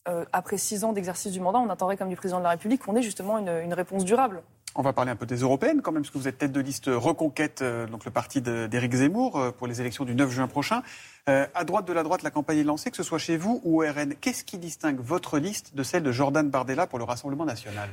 euh, 0.08 0.24
après 0.32 0.56
six 0.56 0.84
ans 0.84 0.92
d'exercice 0.92 1.32
du 1.32 1.40
mandat, 1.40 1.58
on 1.58 1.68
attendrait 1.68 1.96
comme 1.96 2.08
du 2.08 2.16
président 2.16 2.38
de 2.38 2.44
la 2.44 2.50
République 2.50 2.82
qu'on 2.82 2.96
ait 2.96 3.02
justement 3.02 3.38
une, 3.38 3.74
réponse 3.74 4.04
durable. 4.04 4.42
On 4.74 4.82
va 4.82 4.92
parler 4.92 5.10
un 5.10 5.16
peu 5.16 5.26
des 5.26 5.38
européennes 5.38 5.82
quand 5.82 5.92
même, 5.92 6.02
parce 6.02 6.12
que 6.12 6.18
vous 6.18 6.28
êtes 6.28 6.38
tête 6.38 6.52
de 6.52 6.60
liste 6.60 6.86
Reconquête, 6.86 7.60
euh, 7.60 7.86
donc 7.86 8.04
le 8.06 8.10
parti 8.10 8.40
d'Éric 8.40 8.94
Zemmour, 8.94 9.36
euh, 9.36 9.50
pour 9.50 9.66
les 9.66 9.80
élections 9.80 10.04
du 10.04 10.14
9 10.14 10.30
juin 10.30 10.48
prochain. 10.48 10.82
à 11.26 11.64
droite 11.64 11.84
de 11.86 11.92
la 11.92 12.02
droite, 12.02 12.22
la 12.22 12.30
campagne 12.30 12.58
est 12.58 12.64
lancée, 12.64 12.90
que 12.90 12.96
ce 12.96 13.02
soit 13.02 13.18
chez 13.18 13.36
vous 13.36 13.60
ou 13.62 13.82
au 13.82 13.86
RN. 13.86 14.14
Qu'est-ce 14.14 14.42
qui 14.42 14.58
distingue 14.58 15.00
votre 15.00 15.38
liste 15.38 15.76
de 15.76 15.82
celle 15.82 16.02
de 16.02 16.12
Jordan 16.12 16.48
Bardella 16.48 16.86
pour 16.86 16.98
le 16.98 17.04
Rassemblement 17.04 17.44
national? 17.44 17.88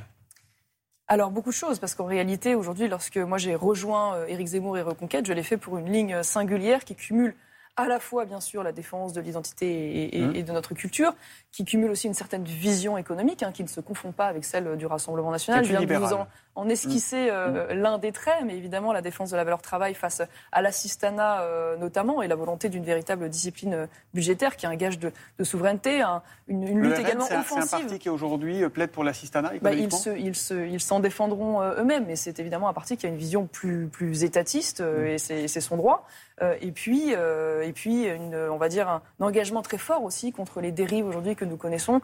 Alors 1.08 1.30
beaucoup 1.30 1.50
de 1.50 1.54
choses, 1.54 1.78
parce 1.78 1.94
qu'en 1.94 2.06
réalité, 2.06 2.54
aujourd'hui, 2.54 2.88
lorsque 2.88 3.18
moi 3.18 3.38
j'ai 3.38 3.54
rejoint 3.54 4.26
Éric 4.26 4.48
Zemmour 4.48 4.76
et 4.78 4.82
Reconquête, 4.82 5.26
je 5.26 5.32
l'ai 5.32 5.42
fait 5.42 5.56
pour 5.56 5.78
une 5.78 5.92
ligne 5.92 6.22
singulière 6.22 6.84
qui 6.84 6.96
cumule 6.96 7.34
à 7.78 7.86
la 7.86 8.00
fois, 8.00 8.24
bien 8.24 8.40
sûr, 8.40 8.64
la 8.64 8.72
défense 8.72 9.12
de 9.12 9.20
l'identité 9.20 10.16
et, 10.16 10.20
mmh. 10.20 10.42
de 10.42 10.52
notre 10.52 10.74
culture, 10.74 11.14
qui 11.52 11.64
cumule 11.64 11.90
aussi 11.90 12.08
une 12.08 12.14
certaine 12.14 12.44
vision 12.44 12.98
économique, 12.98 13.44
hein, 13.44 13.52
qui 13.52 13.62
ne 13.62 13.68
se 13.68 13.80
confond 13.80 14.10
pas 14.10 14.26
avec 14.26 14.44
celle 14.44 14.76
du 14.76 14.84
Rassemblement 14.84 15.30
national. 15.30 15.64
Je 15.64 15.70
viens 15.70 15.80
de 15.80 15.94
vous 15.94 16.12
en, 16.12 16.26
esquisser 16.68 17.26
mmh. 17.26 17.30
euh, 17.32 17.74
mmh. 17.74 17.78
l'un 17.78 17.98
des 17.98 18.12
traits, 18.12 18.44
mais 18.46 18.56
évidemment, 18.56 18.92
la 18.92 19.02
défense 19.02 19.30
de 19.30 19.36
la 19.36 19.44
valeur 19.44 19.60
travail 19.60 19.94
face 19.94 20.22
à 20.52 20.62
l'assistanat, 20.62 21.42
euh, 21.42 21.76
notamment, 21.76 22.22
et 22.22 22.28
la 22.28 22.36
volonté 22.36 22.68
d'une 22.68 22.84
véritable 22.84 23.28
discipline 23.28 23.74
euh, 23.74 23.86
budgétaire, 24.14 24.56
qui 24.56 24.66
est 24.66 24.68
un 24.68 24.76
gage 24.76 24.98
de, 24.98 25.12
souveraineté, 25.42 26.02
une, 26.48 26.80
lutte 26.80 26.98
également 26.98 27.24
offensive. 27.24 27.64
C'est 27.68 27.76
un 27.76 27.80
parti 27.80 27.98
qui, 27.98 28.08
aujourd'hui, 28.08 28.68
plaide 28.68 28.90
pour 28.90 29.04
l'assistanat 29.04 29.52
bah, 29.60 29.72
ils, 29.72 29.88
ils, 30.16 30.80
s'en 30.80 31.00
défendront 31.00 31.62
eux-mêmes, 31.62 32.06
mais 32.06 32.16
c'est 32.16 32.38
évidemment 32.38 32.68
un 32.68 32.72
parti 32.72 32.96
qui 32.96 33.06
a 33.06 33.08
une 33.08 33.16
vision 33.16 33.46
plus, 33.46 33.86
plus 33.86 34.24
étatiste, 34.24 34.80
et 34.80 35.18
c'est 35.18 35.60
son 35.60 35.76
droit. 35.76 36.06
Euh, 36.42 36.56
et 36.60 36.72
puis, 36.72 37.14
euh, 37.14 37.62
et 37.62 37.72
puis 37.72 38.04
une, 38.04 38.34
on 38.34 38.56
va 38.56 38.68
dire 38.68 38.88
un, 38.88 39.02
engagement 39.20 39.62
très 39.62 39.78
fort 39.78 40.02
aussi 40.02 40.32
contre 40.32 40.60
les 40.60 40.72
dérives 40.72 41.06
aujourd'hui 41.06 41.36
que 41.36 41.44
nous 41.44 41.56
connaissons 41.56 42.00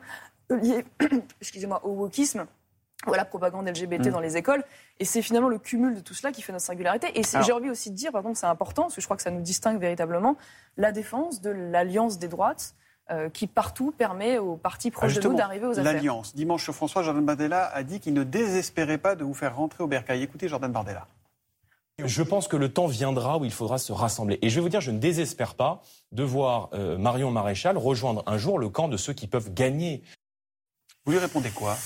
liées, 0.50 0.84
excusez-moi, 1.40 1.84
au 1.84 1.90
wokisme 1.90 2.46
ou 3.06 3.14
à 3.14 3.16
la 3.16 3.24
propagande 3.24 3.68
LGBT 3.68 4.06
mm. 4.06 4.10
dans 4.10 4.20
les 4.20 4.36
écoles. 4.36 4.64
Et 5.00 5.04
c'est 5.04 5.22
finalement 5.22 5.48
le 5.48 5.58
cumul 5.58 5.94
de 5.94 6.00
tout 6.00 6.14
cela 6.14 6.32
qui 6.32 6.42
fait 6.42 6.52
notre 6.52 6.64
singularité. 6.64 7.18
Et 7.18 7.22
j'ai 7.44 7.52
envie 7.52 7.70
aussi 7.70 7.90
de 7.90 7.96
dire, 7.96 8.12
par 8.12 8.22
contre, 8.22 8.38
c'est 8.38 8.46
important, 8.46 8.82
parce 8.82 8.94
que 8.94 9.00
je 9.00 9.06
crois 9.06 9.16
que 9.16 9.22
ça 9.22 9.30
nous 9.30 9.42
distingue 9.42 9.78
véritablement, 9.78 10.36
la 10.76 10.92
défense 10.92 11.40
de 11.40 11.50
l'alliance 11.50 12.18
des 12.18 12.28
droites. 12.28 12.74
Euh, 13.10 13.28
qui 13.28 13.46
partout 13.46 13.92
permet 13.92 14.38
aux 14.38 14.56
partis 14.56 14.90
proches 14.90 15.16
de 15.16 15.28
nous 15.28 15.34
d'arriver 15.34 15.66
aux 15.66 15.72
affaires. 15.72 15.92
L'Alliance. 15.92 16.34
Dimanche, 16.34 16.70
François 16.70 17.02
Jordan 17.02 17.22
Bardella 17.22 17.66
a 17.66 17.82
dit 17.82 18.00
qu'il 18.00 18.14
ne 18.14 18.24
désespérait 18.24 18.96
pas 18.96 19.14
de 19.14 19.24
vous 19.24 19.34
faire 19.34 19.54
rentrer 19.54 19.84
au 19.84 19.86
bercail. 19.86 20.22
Écoutez 20.22 20.48
Jordan 20.48 20.72
Bardella. 20.72 21.06
Je 22.02 22.22
pense 22.22 22.48
que 22.48 22.56
le 22.56 22.72
temps 22.72 22.86
viendra 22.86 23.36
où 23.36 23.44
il 23.44 23.52
faudra 23.52 23.76
se 23.76 23.92
rassembler. 23.92 24.38
Et 24.40 24.48
je 24.48 24.54
vais 24.54 24.62
vous 24.62 24.70
dire, 24.70 24.80
je 24.80 24.90
ne 24.90 24.98
désespère 24.98 25.54
pas 25.54 25.82
de 26.12 26.22
voir 26.22 26.70
euh, 26.72 26.96
Marion 26.96 27.30
Maréchal 27.30 27.76
rejoindre 27.76 28.22
un 28.26 28.38
jour 28.38 28.58
le 28.58 28.70
camp 28.70 28.88
de 28.88 28.96
ceux 28.96 29.12
qui 29.12 29.26
peuvent 29.26 29.52
gagner. 29.52 30.02
Vous 31.04 31.12
lui 31.12 31.18
répondez 31.18 31.50
quoi? 31.50 31.76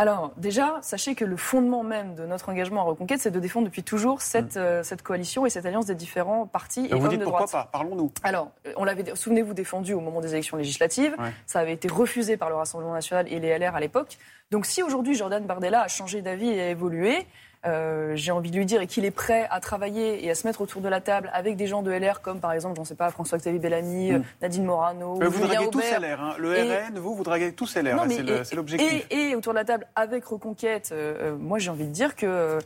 Alors 0.00 0.30
déjà, 0.36 0.78
sachez 0.80 1.16
que 1.16 1.24
le 1.24 1.36
fondement 1.36 1.82
même 1.82 2.14
de 2.14 2.24
notre 2.24 2.48
engagement 2.48 2.82
à 2.82 2.84
Reconquête, 2.84 3.18
c'est 3.18 3.32
de 3.32 3.40
défendre 3.40 3.66
depuis 3.66 3.82
toujours 3.82 4.22
cette, 4.22 4.54
mm. 4.54 4.60
euh, 4.60 4.82
cette 4.84 5.02
coalition 5.02 5.44
et 5.44 5.50
cette 5.50 5.66
alliance 5.66 5.86
des 5.86 5.96
différents 5.96 6.46
partis 6.46 6.86
et 6.88 6.94
vous 6.94 7.08
dites 7.08 7.18
de 7.18 7.24
pourquoi 7.24 7.48
pas 7.48 7.68
Parlons-nous. 7.72 8.12
Alors, 8.22 8.52
euh, 8.66 8.72
on 8.76 8.84
l'avait, 8.84 9.16
souvenez-vous, 9.16 9.54
défendu 9.54 9.94
au 9.94 10.00
moment 10.00 10.20
des 10.20 10.32
élections 10.34 10.56
législatives. 10.56 11.16
Ça 11.46 11.58
avait 11.58 11.72
été 11.72 11.88
refusé 11.88 12.36
par 12.36 12.48
le 12.48 12.54
Rassemblement 12.54 12.92
national 12.92 13.26
et 13.28 13.40
les 13.40 13.58
LR 13.58 13.74
à 13.74 13.80
l'époque. 13.80 14.18
Donc 14.50 14.64
si 14.64 14.82
aujourd'hui 14.82 15.14
Jordan 15.14 15.44
Bardella 15.44 15.82
a 15.82 15.88
changé 15.88 16.22
d'avis 16.22 16.48
et 16.48 16.60
a 16.60 16.70
évolué, 16.70 17.26
euh, 17.66 18.12
j'ai 18.14 18.30
envie 18.30 18.50
de 18.50 18.56
lui 18.56 18.64
dire, 18.64 18.80
et 18.80 18.86
qu'il 18.86 19.04
est 19.04 19.10
prêt 19.10 19.46
à 19.50 19.60
travailler 19.60 20.24
et 20.24 20.30
à 20.30 20.34
se 20.34 20.46
mettre 20.46 20.62
autour 20.62 20.80
de 20.80 20.88
la 20.88 21.00
table 21.02 21.30
avec 21.34 21.56
des 21.56 21.66
gens 21.66 21.82
de 21.82 21.90
LR, 21.90 22.22
comme 22.22 22.40
par 22.40 22.52
exemple, 22.52 22.76
j'en 22.76 22.84
sais 22.84 22.94
pas, 22.94 23.10
François-Xavier 23.10 23.58
Bellamy, 23.58 24.12
mm. 24.12 24.24
Nadine 24.40 24.64
Morano. 24.64 25.20
vous 25.20 25.46
draguez 25.46 25.68
tous 25.70 25.80
LR, 25.80 26.22
hein. 26.22 26.34
le 26.38 26.52
RN, 26.52 26.98
vous, 26.98 27.14
vous 27.14 27.24
draguez 27.24 27.52
tous 27.52 27.76
LR, 27.76 28.00
c'est 28.44 28.54
l'objectif. 28.54 29.06
Et, 29.10 29.34
autour 29.34 29.52
de 29.52 29.58
la 29.58 29.64
table 29.64 29.86
avec 29.94 30.24
Reconquête, 30.24 30.90
euh, 30.92 31.32
euh, 31.32 31.36
moi 31.36 31.58
j'ai 31.58 31.70
envie 31.70 31.86
de 31.86 31.92
dire 31.92 32.16
que. 32.16 32.58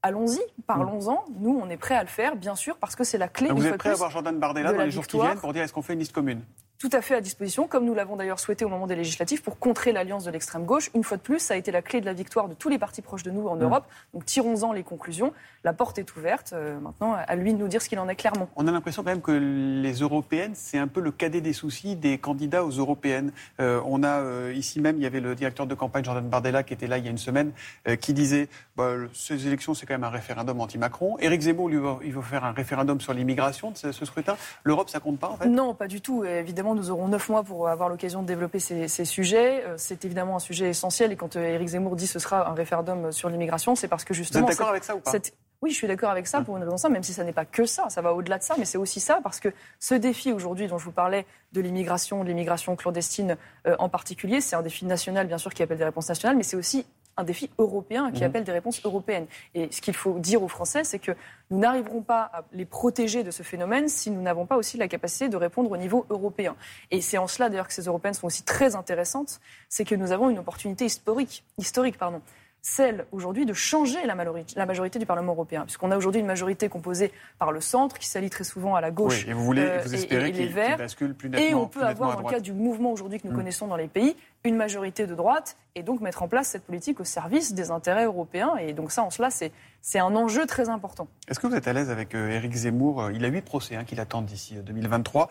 Allons-y, 0.00 0.38
parlons-en. 0.68 1.24
Nous, 1.40 1.60
on 1.60 1.68
est 1.68 1.76
prêt 1.76 1.96
à 1.96 2.02
le 2.02 2.08
faire, 2.08 2.36
bien 2.36 2.54
sûr, 2.54 2.76
parce 2.76 2.94
que 2.94 3.02
c'est 3.02 3.18
la 3.18 3.26
clé. 3.26 3.48
vous 3.50 3.66
êtes 3.66 3.78
prêt 3.78 3.90
à 3.90 3.94
voir 3.94 4.12
Jordan 4.12 4.38
Bardella 4.38 4.72
dans 4.72 4.84
les 4.84 4.92
jours 4.92 5.06
qui 5.06 5.18
viennent 5.18 5.40
pour 5.40 5.52
dire 5.52 5.64
est-ce 5.64 5.72
qu'on 5.72 5.82
fait 5.82 5.94
une 5.94 5.98
liste 5.98 6.12
commune? 6.12 6.40
Tout 6.78 6.90
à 6.92 7.02
fait 7.02 7.16
à 7.16 7.20
disposition, 7.20 7.66
comme 7.66 7.84
nous 7.84 7.94
l'avons 7.94 8.14
d'ailleurs 8.14 8.38
souhaité 8.38 8.64
au 8.64 8.68
moment 8.68 8.86
des 8.86 8.94
législatives, 8.94 9.42
pour 9.42 9.58
contrer 9.58 9.92
l'alliance 9.92 10.24
de 10.24 10.30
l'extrême 10.30 10.64
gauche. 10.64 10.90
Une 10.94 11.02
fois 11.02 11.16
de 11.16 11.22
plus, 11.22 11.40
ça 11.40 11.54
a 11.54 11.56
été 11.56 11.72
la 11.72 11.82
clé 11.82 12.00
de 12.00 12.06
la 12.06 12.12
victoire 12.12 12.48
de 12.48 12.54
tous 12.54 12.68
les 12.68 12.78
partis 12.78 13.02
proches 13.02 13.24
de 13.24 13.32
nous 13.32 13.48
en 13.48 13.56
mm. 13.56 13.62
Europe. 13.62 13.84
Donc 14.14 14.24
tirons-en 14.24 14.72
les 14.72 14.84
conclusions. 14.84 15.32
La 15.64 15.72
porte 15.72 15.98
est 15.98 16.16
ouverte. 16.16 16.52
Euh, 16.52 16.78
maintenant, 16.78 17.14
à 17.14 17.34
lui 17.34 17.52
de 17.52 17.58
nous 17.58 17.66
dire 17.66 17.82
ce 17.82 17.88
qu'il 17.88 17.98
en 17.98 18.08
est 18.08 18.14
clairement. 18.14 18.48
On 18.54 18.66
a 18.68 18.70
l'impression 18.70 19.02
quand 19.02 19.10
même 19.10 19.20
que 19.20 19.32
les 19.32 19.92
européennes, 19.94 20.52
c'est 20.54 20.78
un 20.78 20.86
peu 20.86 21.00
le 21.00 21.10
cadet 21.10 21.40
des 21.40 21.52
soucis 21.52 21.96
des 21.96 22.18
candidats 22.18 22.64
aux 22.64 22.70
européennes. 22.70 23.32
Euh, 23.58 23.80
on 23.84 24.04
a 24.04 24.20
euh, 24.20 24.52
ici 24.54 24.80
même, 24.80 24.96
il 24.96 25.02
y 25.02 25.06
avait 25.06 25.20
le 25.20 25.34
directeur 25.34 25.66
de 25.66 25.74
campagne 25.74 26.04
Jordan 26.04 26.28
Bardella 26.28 26.62
qui 26.62 26.74
était 26.74 26.86
là 26.86 26.98
il 26.98 27.04
y 27.04 27.08
a 27.08 27.10
une 27.10 27.18
semaine, 27.18 27.52
qui 28.00 28.12
disait 28.12 28.48
bah, 28.76 28.92
ces 29.12 29.46
élections, 29.46 29.74
c'est 29.74 29.86
quand 29.86 29.94
même 29.94 30.04
un 30.04 30.10
référendum 30.10 30.60
anti-Macron. 30.60 31.16
Éric 31.18 31.42
Zemmour, 31.42 31.68
lui, 31.68 31.78
il 32.04 32.12
veut 32.12 32.22
faire 32.22 32.44
un 32.44 32.52
référendum 32.52 33.00
sur 33.00 33.12
l'immigration 33.12 33.72
de 33.72 33.76
ce, 33.76 33.92
ce 33.92 34.04
scrutin. 34.04 34.36
L'Europe, 34.64 34.88
ça 34.88 35.00
compte 35.00 35.18
pas 35.18 35.28
en 35.28 35.36
fait? 35.36 35.46
Non, 35.46 35.74
pas 35.74 35.88
du 35.88 36.00
tout. 36.00 36.24
évidemment, 36.24 36.67
nous 36.74 36.90
aurons 36.90 37.08
neuf 37.08 37.28
mois 37.28 37.42
pour 37.42 37.68
avoir 37.68 37.88
l'occasion 37.88 38.22
de 38.22 38.26
développer 38.26 38.58
ces, 38.58 39.04
sujets. 39.04 39.64
Euh, 39.64 39.74
c'est 39.76 40.04
évidemment 40.04 40.36
un 40.36 40.40
sujet 40.40 40.68
essentiel. 40.68 41.12
Et 41.12 41.16
quand 41.16 41.36
euh, 41.36 41.54
Éric 41.54 41.68
Zemmour 41.68 41.96
dit 41.96 42.06
ce 42.06 42.18
sera 42.18 42.48
un 42.48 42.54
référendum 42.54 43.12
sur 43.12 43.28
l'immigration, 43.28 43.74
c'est 43.74 43.88
parce 43.88 44.04
que 44.04 44.14
justement. 44.14 44.46
Vous 44.46 44.52
êtes 44.52 44.58
d'accord 44.58 44.70
avec 44.70 44.84
ça 44.84 44.96
ou 44.96 45.00
pas? 45.00 45.12
oui, 45.60 45.70
je 45.70 45.76
suis 45.76 45.88
d'accord 45.88 46.10
avec 46.10 46.26
ça 46.26 46.40
pour 46.42 46.56
une 46.56 46.62
raison 46.62 46.76
simple, 46.76 46.94
même 46.94 47.02
si 47.02 47.12
ça 47.12 47.24
n'est 47.24 47.32
pas 47.32 47.44
que 47.44 47.66
ça, 47.66 47.88
ça 47.90 48.00
va 48.00 48.14
au-delà 48.14 48.38
de 48.38 48.44
ça, 48.44 48.54
mais 48.58 48.64
c'est 48.64 48.78
aussi 48.78 49.00
ça 49.00 49.18
parce 49.22 49.40
que 49.40 49.52
ce 49.80 49.94
défi 49.94 50.32
aujourd'hui 50.32 50.68
dont 50.68 50.78
je 50.78 50.84
vous 50.84 50.92
parlais 50.92 51.26
de 51.52 51.60
l'immigration, 51.60 52.22
de 52.22 52.28
l'immigration 52.28 52.76
clandestine 52.76 53.36
euh, 53.66 53.74
en 53.80 53.88
particulier, 53.88 54.40
c'est 54.40 54.54
un 54.54 54.62
défi 54.62 54.84
national 54.84 55.26
bien 55.26 55.38
sûr 55.38 55.52
qui 55.52 55.62
appelle 55.64 55.78
des 55.78 55.84
réponses 55.84 56.08
nationales, 56.08 56.36
mais 56.36 56.44
c'est 56.44 56.56
aussi 56.56 56.86
un 57.18 57.24
défi 57.24 57.50
européen 57.58 58.10
qui 58.12 58.22
mmh. 58.22 58.26
appelle 58.26 58.44
des 58.44 58.52
réponses 58.52 58.80
européennes. 58.84 59.26
Et 59.54 59.68
ce 59.70 59.80
qu'il 59.80 59.94
faut 59.94 60.18
dire 60.18 60.42
aux 60.42 60.48
Français, 60.48 60.84
c'est 60.84 60.98
que 60.98 61.12
nous 61.50 61.58
n'arriverons 61.58 62.00
pas 62.00 62.30
à 62.32 62.44
les 62.52 62.64
protéger 62.64 63.24
de 63.24 63.30
ce 63.30 63.42
phénomène 63.42 63.88
si 63.88 64.10
nous 64.10 64.22
n'avons 64.22 64.46
pas 64.46 64.56
aussi 64.56 64.78
la 64.78 64.88
capacité 64.88 65.28
de 65.28 65.36
répondre 65.36 65.70
au 65.70 65.76
niveau 65.76 66.06
européen. 66.08 66.56
Et 66.90 67.00
c'est 67.00 67.18
en 67.18 67.26
cela 67.26 67.50
d'ailleurs 67.50 67.68
que 67.68 67.74
ces 67.74 67.86
européennes 67.86 68.14
sont 68.14 68.26
aussi 68.26 68.44
très 68.44 68.76
intéressantes, 68.76 69.40
c'est 69.68 69.84
que 69.84 69.94
nous 69.94 70.12
avons 70.12 70.30
une 70.30 70.38
opportunité 70.38 70.84
historique, 70.84 71.44
historique 71.58 71.98
pardon, 71.98 72.22
celle 72.68 73.06
aujourd'hui 73.12 73.46
de 73.46 73.52
changer 73.52 74.04
la 74.04 74.14
majorité, 74.14 74.54
la 74.56 74.66
majorité, 74.66 74.98
du 74.98 75.06
Parlement 75.06 75.32
européen, 75.32 75.62
puisqu'on 75.62 75.90
a 75.90 75.96
aujourd'hui 75.96 76.20
une 76.20 76.26
majorité 76.26 76.68
composée 76.68 77.12
par 77.38 77.52
le 77.52 77.60
centre, 77.60 77.98
qui 77.98 78.06
s'allie 78.06 78.30
très 78.30 78.44
souvent 78.44 78.74
à 78.74 78.80
la 78.80 78.90
gauche 78.90 79.26
et 79.26 79.32
vous 79.32 79.44
voulez, 79.44 79.62
euh, 79.62 79.80
vous 79.82 79.94
espérez 79.94 80.28
et, 80.28 80.32
les 80.32 80.76
bascule 80.76 81.14
plus 81.14 81.30
nettement, 81.30 81.46
Et 81.46 81.54
on 81.54 81.66
peut 81.66 81.82
avoir, 81.82 82.16
dans 82.16 82.28
le 82.28 82.30
cas 82.32 82.40
du 82.40 82.52
mouvement 82.52 82.92
aujourd'hui 82.92 83.20
que 83.20 83.26
nous 83.26 83.32
mm. 83.32 83.36
connaissons 83.36 83.66
dans 83.66 83.76
les 83.76 83.88
pays, 83.88 84.16
une 84.44 84.56
majorité 84.56 85.06
de 85.06 85.14
droite, 85.14 85.56
et 85.74 85.82
donc 85.82 86.00
mettre 86.00 86.22
en 86.22 86.28
place 86.28 86.48
cette 86.48 86.64
politique 86.64 87.00
au 87.00 87.04
service 87.04 87.54
des 87.54 87.70
intérêts 87.70 88.04
européens. 88.04 88.56
Et 88.56 88.72
donc 88.72 88.92
ça, 88.92 89.02
en 89.02 89.10
cela, 89.10 89.30
c'est 89.30 89.98
un 89.98 90.14
enjeu 90.14 90.46
très 90.46 90.68
important. 90.68 91.08
Est-ce 91.28 91.40
que 91.40 91.46
vous 91.46 91.54
êtes 91.54 91.68
à 91.68 91.72
l'aise 91.72 91.90
avec 91.90 92.14
euh, 92.14 92.30
Éric 92.30 92.52
Zemmour 92.52 93.02
euh, 93.02 93.12
Il 93.12 93.24
a 93.24 93.28
huit 93.28 93.42
procès 93.42 93.76
hein, 93.76 93.84
qui 93.84 93.94
l'attendent 93.94 94.26
d'ici 94.26 94.56
2023, 94.56 95.28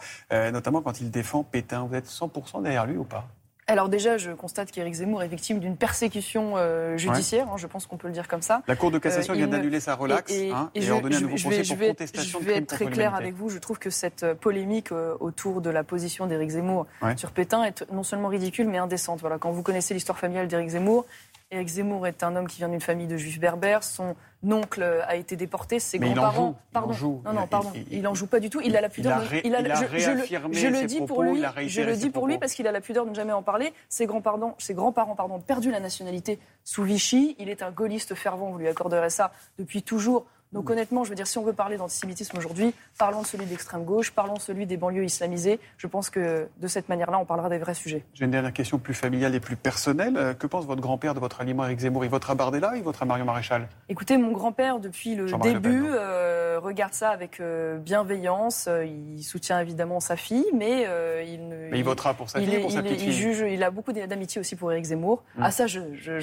notamment 0.52 0.82
quand 0.82 1.02
il 1.02 1.12
défend 1.12 1.44
Pétain. 1.44 1.86
Vous 1.86 1.96
êtes 1.96 2.08
100% 2.08 2.64
derrière 2.64 2.86
lui 2.86 2.98
ou 2.98 3.04
pas? 3.04 3.28
Alors 3.70 3.90
déjà, 3.90 4.18
je 4.18 4.32
constate 4.32 4.72
qu'Éric 4.72 4.94
Zemmour 4.94 5.24
est 5.24 5.28
victime 5.28 5.60
d'une 5.60 5.76
persécution 5.76 6.54
euh, 6.56 6.96
judiciaire, 6.98 7.48
hein, 7.52 7.58
je 7.58 7.68
pense 7.68 7.86
qu'on 7.86 7.98
peut 7.98 8.08
le 8.08 8.14
dire 8.14 8.30
comme 8.30 8.42
ça. 8.42 8.64
La 8.66 8.78
Cour 8.78 8.92
de 8.92 8.98
cassation 8.98 9.34
euh, 9.34 9.38
vient 9.38 9.48
d'annuler 9.48 9.82
sa 9.82 9.96
relaxe 9.96 10.32
et, 10.32 10.52
hein, 10.52 10.72
et, 10.74 10.90
ordonné 10.90 11.18
un 11.18 11.22
nouveau 11.22 11.36
procès 11.36 11.64
pour 11.64 11.78
contestation 11.78 12.40
Je 12.40 12.46
vais 12.46 12.58
être 12.58 12.68
très 12.68 12.86
clair 12.86 13.14
avec 13.14 13.36
vous, 13.36 13.50
je 13.50 13.58
trouve 13.58 13.78
que 13.78 13.90
cette 13.90 14.24
euh, 14.24 14.36
polémique 14.36 14.92
autour 15.20 15.60
de 15.60 15.70
la 15.70 15.84
position 15.84 16.28
d'Éric 16.28 16.52
Zemmour 16.52 16.88
sur 17.18 17.32
Pétain 17.32 17.64
est 17.64 17.86
non 17.92 18.04
seulement 18.04 18.30
ridicule, 18.30 18.68
mais 18.68 18.78
indécente. 18.78 19.20
Voilà, 19.20 19.38
quand 19.38 19.52
vous 19.52 19.64
connaissez 19.64 19.94
l'histoire 19.94 20.18
familiale 20.18 20.48
d'Éric 20.48 20.70
Zemmour, 20.70 21.06
Éric 21.50 21.70
Zemmour 21.70 22.08
est 22.08 22.24
un 22.24 22.36
homme 22.36 22.48
qui 22.48 22.58
vient 22.58 22.68
d'une 22.68 22.82
famille 22.82 23.08
de 23.08 23.16
juifs 23.16 23.40
berbères. 23.40 23.82
Son 23.82 24.16
oncle 24.52 24.84
a 24.84 25.16
été 25.16 25.38
déporté. 25.38 25.80
Ses 25.80 25.98
grands-parents. 25.98 26.60
Pardon. 26.74 26.92
joue. 26.92 27.22
Non, 27.24 27.32
non, 27.32 27.48
pardon. 27.48 27.72
Il, 27.90 28.06
en 28.06 28.14
joue 28.14 28.28
pas 28.28 28.42
du 28.42 28.50
tout. 28.50 28.60
Il 28.60 28.76
a 28.76 28.82
la 28.82 28.90
pudeur. 28.90 29.22
Il 29.46 29.56
a, 29.56 29.60
je, 29.64 30.68
le 30.68 30.86
dis 30.86 31.02
pour 31.02 31.24
lui. 31.24 31.42
Je 31.68 31.82
le 31.82 31.96
dis 31.96 32.10
pour 32.10 32.28
lui 32.28 32.38
parce 32.38 32.54
qu'il 32.54 32.68
a 32.68 32.72
la 32.74 32.82
pudeur 32.82 33.06
de 33.06 33.12
ne 33.12 33.16
jamais 33.16 33.32
en 33.32 33.44
parler. 33.44 33.74
Ses 33.88 34.06
grands-parents, 34.06 34.56
ses 34.58 34.74
grands-parents, 34.74 35.16
pardon, 35.16 35.36
ont 35.36 35.40
perdu 35.40 35.72
la 35.72 35.80
nationalité 35.80 36.38
sous 36.66 36.84
Vichy. 36.84 37.38
Il 37.40 37.48
est 37.50 37.62
un 37.62 37.72
gaulliste 37.72 38.14
fervent. 38.14 38.52
Vous 38.52 38.58
lui 38.58 38.68
accorderez 38.68 39.10
ça 39.10 39.32
depuis 39.58 39.84
toujours. 39.84 40.26
Donc 40.54 40.70
honnêtement, 40.70 41.04
je 41.04 41.10
veux 41.10 41.16
dire, 41.16 41.28
si 41.28 41.38
on 41.38 41.44
veut 41.44 41.54
parler 41.54 41.78
d'antisémitisme 41.78 42.38
aujourd'hui, 42.38 42.74
parlons 42.98 43.22
de 43.22 43.28
celui 43.28 43.46
de 43.46 43.50
l'extrême 43.50 43.84
gauche, 43.84 44.12
parlons 44.12 44.36
de 44.36 44.40
celui 44.40 44.66
des 44.66 44.78
banlieues 44.78 45.04
islamisées. 45.04 45.60
Je 45.78 45.88
pense 45.88 46.10
que 46.10 46.48
de 46.58 46.68
cette 46.68 46.88
manière-là, 46.88 47.20
on 47.20 47.26
parlera 47.26 47.50
des 47.50 47.58
vrais 47.58 47.74
sujets. 47.74 48.06
J'ai 48.14 48.26
une 48.26 48.32
dernière 48.32 48.54
question 48.54 48.80
plus 48.80 48.94
familiale 48.94 49.36
et 49.36 49.40
plus 49.40 49.58
personnelle. 49.58 50.16
Euh, 50.16 50.34
que 50.34 50.48
pense 50.48 50.66
votre 50.66 50.82
grand-père 50.82 51.14
de 51.14 51.20
votre 51.20 51.42
aliment 51.42 51.66
Eric 51.66 51.80
Zemmour? 51.80 52.06
Il 52.06 52.12
votera 52.12 52.36
Bardella 52.36 52.74
il 52.78 52.84
votera 52.84 53.06
Marion 53.06 53.26
Maréchal? 53.26 53.68
Écoutez, 53.90 54.18
mon 54.18 54.32
grand-père, 54.32 54.80
depuis 54.80 55.16
le 55.16 55.26
début, 55.42 55.86
euh, 55.86 56.60
regarde 56.62 56.94
ça 56.94 57.10
avec 57.10 57.40
euh, 57.40 57.78
bienveillance. 57.78 58.70
Il 58.86 59.24
soutient 59.24 59.60
évidemment 59.60 60.00
sa 60.00 60.16
fille, 60.16 60.46
mais 60.54 60.88
il 61.28 61.48
ne... 61.50 61.70
Mais 61.72 61.80
il, 61.80 61.84
votera 61.84 62.14
pour 62.14 62.30
sa 62.30 62.40
fille 62.40 62.58
ou 62.58 62.62
pour 62.62 62.72
sa 62.72 62.82
petite 62.82 63.00
fille? 63.00 63.10
il, 63.10 63.14
juge, 63.14 63.44
il 63.48 63.64
a 63.64 63.72
beaucoup 63.72 63.92
d'amitié 63.92 64.40
aussi 64.40 64.56
pour 64.56 64.72
Eric 64.72 64.86
Zemmour. 64.86 65.24
Hmm. 65.36 65.44
Ah 65.44 65.52
ça, 65.52 65.68
je 65.68 65.82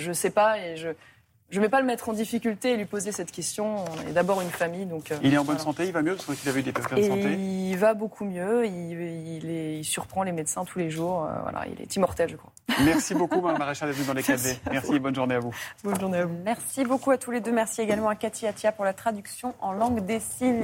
ne 0.08 0.12
sais 0.12 0.30
pas 0.30 0.58
et 0.58 0.76
je 0.76 0.88
je 1.54 1.60
ne 1.60 1.64
vais 1.66 1.70
pas 1.70 1.80
le 1.80 1.86
mettre 1.86 2.08
en 2.08 2.12
difficulté 2.12 2.72
et 2.72 2.76
lui 2.76 2.84
poser 2.84 3.12
cette 3.12 3.30
question. 3.30 3.76
On 3.76 4.08
est 4.08 4.12
d'abord 4.12 4.40
une 4.40 4.50
famille. 4.50 4.86
Donc, 4.86 5.12
euh, 5.12 5.18
il 5.22 5.32
est 5.32 5.38
en 5.38 5.44
bonne 5.44 5.60
santé, 5.60 5.86
il 5.86 5.92
va 5.92 6.02
mieux 6.02 6.16
parce 6.16 6.36
qu'il 6.36 6.48
avait 6.48 6.58
eu 6.58 6.62
des 6.64 6.72
problèmes 6.72 7.04
de 7.04 7.08
santé 7.08 7.32
Il 7.38 7.76
va 7.76 7.94
beaucoup 7.94 8.24
mieux, 8.24 8.66
il, 8.66 9.78
il, 9.78 9.84
surprend 9.84 10.24
les 10.24 10.32
médecins 10.32 10.64
tous 10.64 10.80
les 10.80 10.90
jours. 10.90 11.26
Euh, 11.26 11.28
voilà, 11.42 11.64
il 11.68 11.80
est 11.80 11.94
immortel, 11.94 12.28
je 12.28 12.34
crois. 12.34 12.50
Merci 12.84 13.14
beaucoup, 13.14 13.40
Mme 13.40 13.58
Maréchal, 13.58 13.88
d'être 13.88 13.98
venue 13.98 14.08
dans 14.08 14.14
les 14.14 14.24
4 14.24 14.40
Merci 14.72 14.94
et 14.94 14.98
bonne 14.98 15.14
journée 15.14 15.36
à 15.36 15.38
vous. 15.38 15.54
Bonne 15.84 16.00
journée 16.00 16.18
à 16.18 16.26
vous. 16.26 16.34
Merci 16.44 16.84
beaucoup 16.84 17.12
à 17.12 17.18
tous 17.18 17.30
les 17.30 17.40
deux. 17.40 17.52
Merci 17.52 17.82
également 17.82 18.08
à 18.08 18.16
Cathy 18.16 18.48
Atia 18.48 18.72
pour 18.72 18.84
la 18.84 18.92
traduction 18.92 19.54
en 19.60 19.72
langue 19.72 20.04
des 20.04 20.18
signes. 20.18 20.52